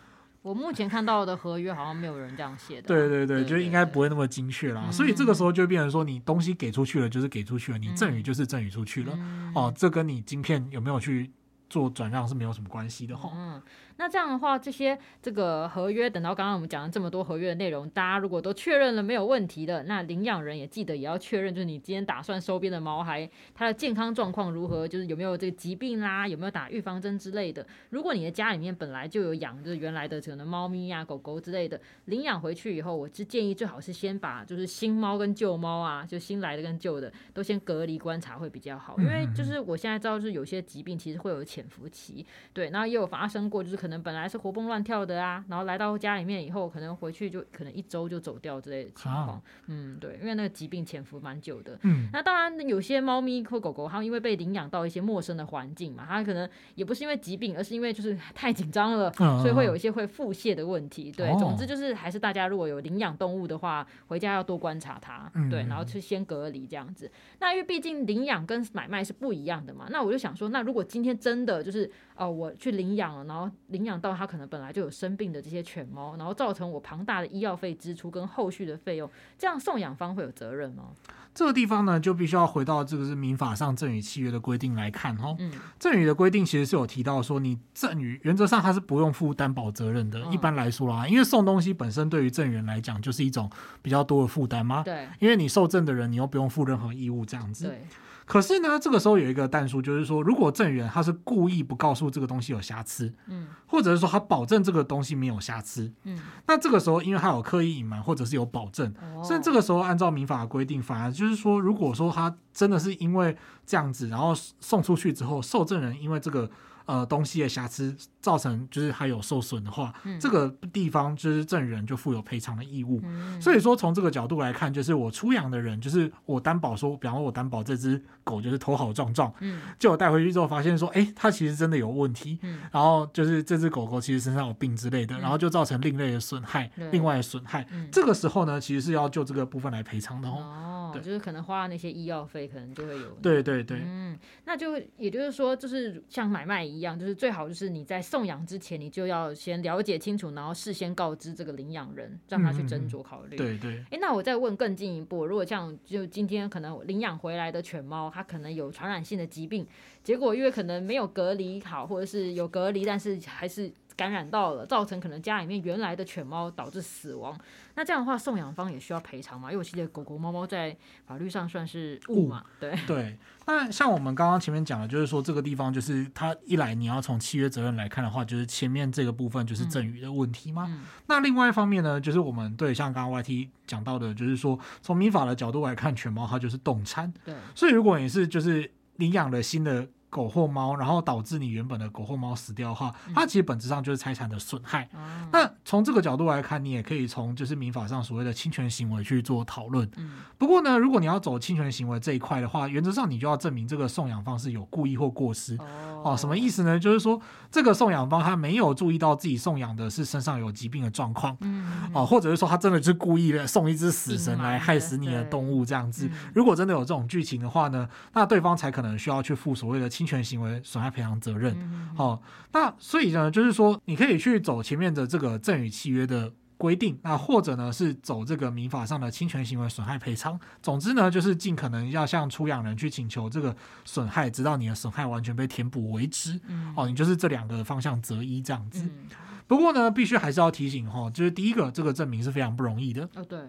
[0.43, 2.87] 我目前看到的合约好像没有人这样写的、啊。
[2.87, 4.87] 对对对，就应该不会那么精确啦。
[4.91, 9.13] 所以这个时候就变成说，你东西给出去了就是给出去了，你赠与就是赠与出去了。
[9.15, 11.31] 嗯、哦，这跟你晶片有没有去
[11.71, 13.31] 做转让是没有什么关系的哈。
[13.33, 13.59] 嗯
[13.97, 27.65] 那这样的话，这些这个合约，等到刚刚我们讲了这么多合约的内容，大家如果都确认了没有问题的，那领养人也记得也要确认，就是你今天打算收编的毛孩，它的健康状况如何，就是有没有这个疾病啦，有没有打预防针之类的。
[27.89, 49.27] 如果你的家里面本来就有养，就是原来的可能猫咪呀、狗狗之类的，领养回去以后，我是建议最好是先把就是新猫跟旧猫啊，就新来的跟旧的都先隔离观察会比较好，因为就是我现在知道是有些疾病其实会有潜伏期，对，然后也有发生过就是可能本来是活蹦乱跳的啊，然后来到家里面以后，可能回去就可能一周就走掉之类的情况。
[49.27, 51.77] 啊、嗯，对，因为那个疾病潜伏蛮久的。
[51.81, 61.11] 嗯，那当然有些猫咪或狗狗，它因为被领养到一些陌生的环境嘛，它可能也不是因为疾病，而是因为就是太紧张了，嗯、所以会有一些会腹泻的问题。
[61.11, 65.29] 对，哦、总之就是还是大家如果有领养动物的话，回家要多观察它。
[65.35, 67.11] 嗯、对，然后去先隔离这样子。
[67.39, 71.91] 那因为毕竟领养跟买卖是不一样的嘛，那我就想说，那如果今天真的就是。
[72.15, 80.89] 哦，我去领养了，然后领养到它可能本来就有生病的这些犬猫，然后造成我庞大的医药费支出跟后续的费用，这样送养方会有责任吗？
[81.33, 85.35] 这个地方呢，就必须要回到这个是民法上赠与契约的规定来看哦。
[85.39, 90.19] 嗯，赠与的规定其实是有提到说，你赠与原则上它是不用负担保责任的。
[90.19, 93.49] 嗯、一般来说啦，因为送东西本身对于赠与人来讲就是一种
[93.81, 94.83] 比较多的负担嘛。
[94.83, 97.65] 对，因为你受赠的人你又不用负任何义务这样子。
[97.65, 97.81] 对。
[98.25, 116.49] 可是呢，这个时候有一个但书，就是说，如果赠与人他是故意不告诉这个东西有瑕疵，嗯，或者是说他保证这个东西没有瑕疵，嗯，那这个时候因为他有刻意隐瞒或者是有保证，哦，所以这个时候按照民法的规定，反而就是说，如果说他真的是因为这样子，然后送出去之后，受赠人因为这个。
[116.85, 122.99] 呃，东西的瑕疵造成就是还有受损的话，嗯、这个地方就是证人就负有赔偿的义务。
[123.03, 140.91] 嗯、所以说从这个角度来看，就是我出养的人，就是我担保说，比方说我担保这只狗就是头好壮壮，嗯，就我带回去之后发现说，哎、欸，它其实真的有问题，嗯、然后就是这只狗狗其实身上有病之类的，嗯、然后就造成另类的损害，嗯、另外的损害，嗯、这个时候呢，其实是要就这个部分来赔偿的哦。
[140.93, 143.09] 哦，就是可能花那些医药费，可能就会有。
[143.21, 153.35] 对对对，嗯，那就也就是说，就是像买卖一样，就是最好就是你在送养之前，你就要先了解清楚，然后事先告知这个领养人，让他去斟酌考虑。
[153.35, 153.85] 嗯、对对。
[153.91, 159.65] 哎，那我再问更进一步，如果像就今天可能领养回来的犬猫，它可能有传染性的疾病，
[160.03, 163.71] 结果因为可能没有隔离好，或者是有隔离，但是还是。
[163.95, 167.37] 感染到了，造成可能家里面原来的犬猫导致死亡，
[167.75, 169.51] 那这样的话，送养方也需要赔偿嘛？
[169.51, 170.75] 因为我记得狗狗、猫猫在
[171.05, 173.17] 法律上算是物嘛，对对。
[173.45, 180.65] 那像我们刚刚前面讲的，就是说这个地方就是它一来你要从契约责任来看的话，就是前面这个部分就是赠与的问题嘛。
[180.69, 187.35] 嗯、那另外一方面呢，就是我们对像刚刚 YT 讲到的，就是说从民法的角度来看，犬猫它就是动产，对。
[187.53, 189.87] 所以如果你是就是领养了新的。
[190.13, 194.87] 狗或猫，然后导致你原本的狗或猫死掉的话，它其实本质上就是财产的损害。
[194.93, 199.89] 嗯、那从这个角度来看，你也可以从就是民法上所谓的侵权行为去做讨论。
[199.97, 205.55] 嗯、不过呢，如果你要走侵权行为这一块的话，原则上你就要证明这个送养方是有故意或过失。
[205.55, 206.79] 哦，哦，什么意思呢？
[206.79, 211.35] 就是说这个送养方他没有注意到自己送养的是身上有疾病的状况。
[211.41, 216.07] 嗯、哦，或者是说他真的是故意的送一只死神来害死你的动物这样子。
[216.35, 220.02] 如果真的有这种剧情的话呢，那对方才可能需要去负所谓的侵。
[220.03, 230.37] 侵权行为损害赔偿责任，好、嗯哦，那所以呢，就是说，你可以去走前面的这个赠与契约的规定，那或者呢是走这个民法上的侵权行为损害赔偿。
[230.61, 236.37] 总之呢，就是尽可能要向出养人去请求这个损害，直到你的损害完全被填补为止。
[236.49, 238.83] 嗯、哦，你就是这两个方向择一这样子。
[238.83, 239.07] 嗯、
[239.47, 243.07] 不过呢，必须还是要提醒哈、哦，就是第一个，这个证明是非常不容易的。
[243.15, 243.39] 哦，对，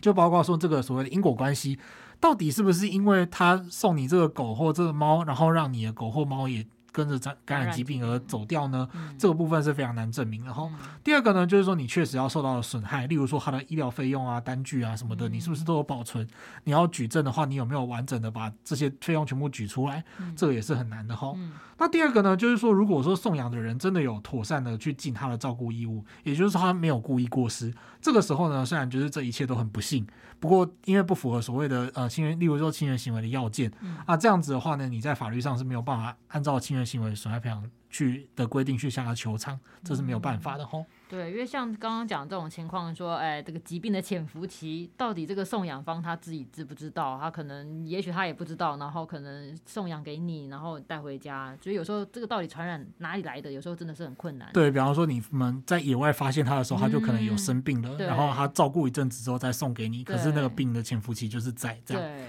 [0.00, 1.76] 就包括说这个所谓的因果关系。
[2.20, 8.88] 到底是不是因为他送你这个狗或这个猫，然后让你的狗或猫也跟着感感染疾病而走掉呢？
[8.94, 10.68] 嗯、这个部分是非常难证明的哈。
[10.72, 16.26] 嗯、第二个呢，就是说你确实要受到了损害，例如说他的医疗费用啊、单据啊什么的，你是不是都有保存？
[16.64, 20.04] 你要举证的话，你有没有完整的把这些费用全部举出来？
[20.18, 21.32] 嗯、这个也是很难的哈。
[21.36, 30.06] 嗯、那第二个呢，就是说如果说送养的人真的有妥善的去尽他的照顾义务，也就是说他没有故意过失，这个时候呢，虽然就是这一切都很不幸。
[30.40, 40.84] 不过，因为不符合所谓的呃侵权，例如说亲人行为的要件，嗯、啊，这样子的话呢，你在法律上是没有办法按照亲人行为损害赔偿去的规定去向他求偿，这是没有办法的吼。
[41.08, 47.18] 对，因为像刚刚讲这种情况，说，哎，这个疾病的潜伏期到底这个送养方他自己知不知道？
[47.18, 54.50] 他可能，也许他也不知道，然后可能送养给你，然后带回家，所以有时候这个到底传染哪里来的，有时候真的是很困难。
[54.52, 62.02] 对，比方说你们在野外发现他的时候，他就可能有生病了，嗯、然后他照顾一阵子之后再送给你，可是那个病的潜伏期就是在这样。
[62.02, 62.26] 对。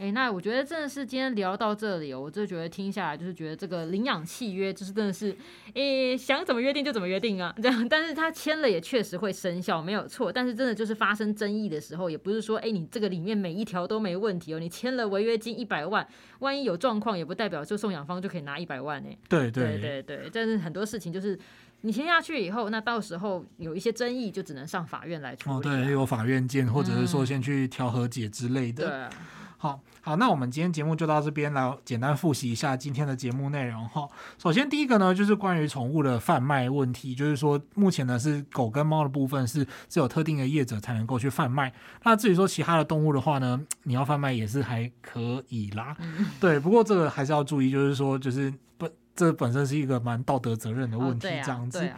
[0.00, 5.28] 哎、欸，那我觉得真的是今天聊到这里，我就觉得听下来就是觉得这个领养契约就是真的是，
[5.74, 7.86] 诶、欸，想怎么约定就怎么约定啊，这样。
[7.86, 10.32] 但是他签了也确实会生效，没有错。
[10.32, 16.08] 但是真的就是发生争议的时候，也不是说，哎、欸，你这个里面每一条都没问题哦，你签了违约金一百万，
[16.38, 19.10] 万一有状况，也不代表就送养方就可以拿一百万呢。
[19.28, 21.38] 对对对对，但是很多事情就是
[21.82, 25.56] 你签下去以后，那到时候有一些争议，就只能上法院来处理。
[25.56, 28.88] 哦，对，有法院见，或者是说先去调和解之类的。
[28.88, 29.16] 嗯、对。
[29.62, 34.08] 好好，那我们今天节目就到这边来简单复习一下今天的节目内容哈。
[34.38, 41.70] 首先第一个呢，就是关于宠物的贩卖问题，就是说目前呢是狗跟猫的部分是只有特定的业者才能够去贩卖。
[42.04, 45.94] 那至于说其他的动物的话呢，你要贩卖也是还可以啦。
[45.98, 51.86] 嗯、对，不过这个还是要注意，就是说就是不，这本身是一个蛮道德责任的问题，这样子。
[51.86, 51.90] 哦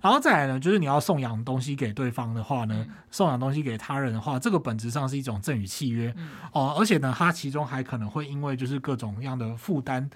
[0.00, 6.14] 然后再来呢，就是你要送养东西给对方的话呢，嗯、送养东西给他人的话，这个本质上是一种赠与契约
[6.52, 10.08] 哦、而且呢，它其中还可能会因为就是各种各样的负担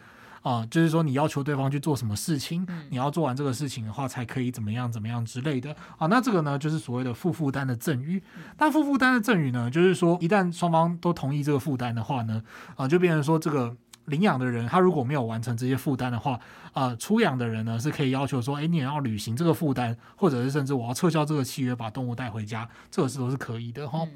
[0.42, 8.22] 啊、呃，就是说你要求对方去做什么事情，嗯、你要做完这个事情的话，才可以怎么样怎么样之类的啊、呃，那这个呢，就是所谓的负负担的赠与。
[8.58, 13.76] 那负负担的赠与呢，就是说一旦双方都同意这个负担的话呢，啊、呃，就变成说这个。
[14.06, 16.38] 领养的人，他如果没有完成这些负担的话，
[16.72, 24.00] 呃，出养的人呢是可以要求说，哎，你也要履行这个负担，或者是甚至我要撤销这个契约，把动物带回家，这个是都是可以的哈。
[24.04, 24.10] 嗯、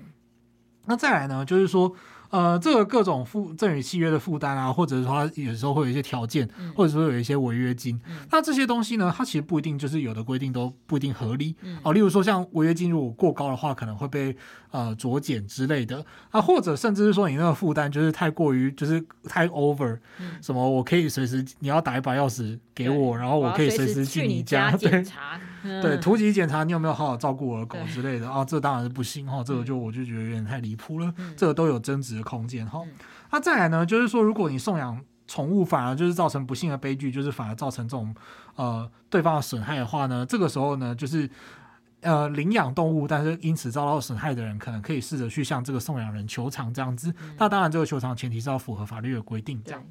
[0.87, 1.95] 那再来呢，就是说。
[2.37, 11.57] 呃，这个各种负赠与契约的负担啊，或者是说它有时候会有一些条件，嗯、或者说有一些违约金，嗯、那这些东西呢，它其实不一定就是有的规定都不一定合理。
[11.63, 14.37] 嗯、哦，例如说像违约金如果过高的话，可能会被
[14.71, 16.05] 呃酌减之类的。
[16.31, 32.17] 啊，或者甚至是说你那个负担就是太过于就是太 over，、嗯、什么我可以随时你要打一把钥匙给我，然后我可以随时去你家检查，对，对，突击检查你有没有好好照顾我的狗之类的啊，这当然是不行哈、哦，这个就我就觉得有点太离谱了，嗯、这个都有争执。
[32.17, 32.83] 的空间哈，
[33.31, 38.15] 那再来呢，就是说，如果你送养宠物，反而就是造成不幸的悲剧，就是反而造成这种
[38.55, 41.29] 呃对方的损害的话呢，这个时候呢，就是
[42.01, 47.13] 呃领养动物，但是因此遭到损害的人，可能可以试着去向这个送养人求偿这样子。
[47.21, 49.83] 嗯、那当然，这个求偿前提是要符合法律的规定，这样。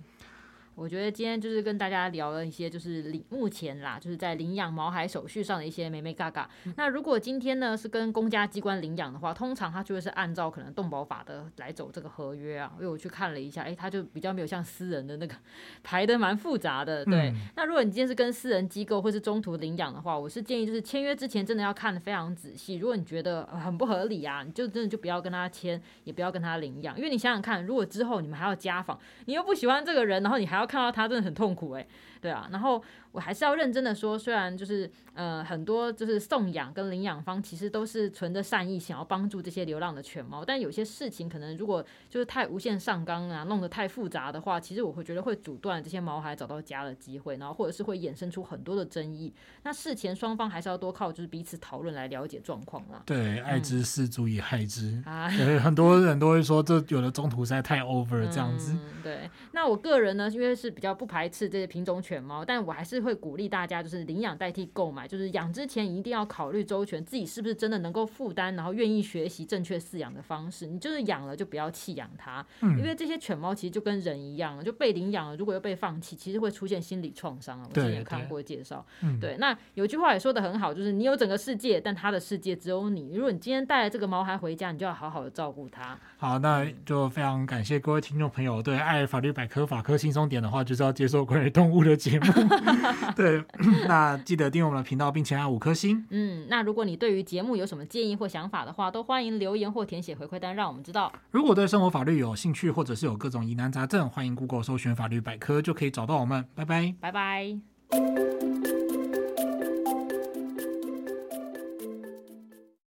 [0.76, 6.50] 我觉得今天就是跟大家聊了一些，就是领目前啦，就是在领养毛孩手续上的一些眉眉嘎嘎。
[6.76, 12.72] 那如果今天呢是跟公家机关领养的话，通常他就会是按照可能动保法的来走这个合约啊。
[12.76, 15.36] 因为我去看了一下，哎，他就比较没有像私人的那个
[15.82, 17.06] 排的蛮复杂的。
[17.06, 22.76] 对，嗯、那如果你今天是跟私人机构或是中途领养的话，我是建议就是签约之前真的要看的非常仔细。
[22.76, 31.88] 如果你觉得很不合理啊，你就真的就不要跟他签，也不要跟他领养，因为你想想看，如果之后你们还要家访，你又不喜欢这个人，然后你还要看到他，真的很痛苦诶、
[32.26, 32.84] 对啊，然后。
[33.16, 49.34] 我还是要认真的说，虽然就是呃很多就是送养跟领养方其实都是存着善意，想要帮助这些流浪的犬猫，但有些事情可能如果就是太无限上纲啊，弄得太复杂的话，其实我会觉得会阻断这些毛孩找到家的机会，然后或者是会衍生出很多的争议。
[49.64, 53.02] 那事前双方还是要多靠就是彼此讨论来了解状况啦。
[53.06, 58.74] 对，爱之深足以害之啊，对，很多人都会说这有的中途实在太 over 这样子。
[58.74, 62.96] 嗯，对，那我个人呢，因为是比较不排斥这些品种犬猫，但我还是。
[63.06, 70.66] 会鼓励大家就是领养代替购买，就是养之前一定要考虑周全，自己是不是真的能够负担，然后愿意学习正确饲养的方式。
[70.66, 77.68] 你就是养了就不要弃养它，因为这些犬猫其实就跟人一样，就被领养了，如果又被放弃，其实会出现心理创伤啊。
[77.70, 78.84] 我之前也看过介绍，
[79.22, 79.38] 对。
[79.38, 83.14] 那有句话也说的很好，就是你有整个世界，但它的世界只有你。
[83.14, 85.96] 如果你今天带了这个毛孩回家，你就要好好的照顾它。
[86.18, 92.26] 好，那就非常感谢各位听众朋友对爱法律百科法科轻松点的话，就是要接受关于动物的节目。
[93.16, 93.44] 对，
[93.88, 96.06] 那记得订阅我们的频道，并且按五颗星。
[96.10, 101.12] 嗯，那如果你对于节目有什么建议或想法的话，都欢迎留言或填写回馈单，让我们知道。
[101.32, 106.46] 如果对生活法律有兴趣，或者是有各种疑难杂症，欢迎 Google 搜寻法律百科，就可以找到我们。
[106.54, 108.85] 拜拜，拜拜。